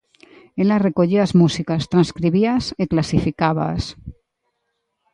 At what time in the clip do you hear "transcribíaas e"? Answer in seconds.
1.93-2.83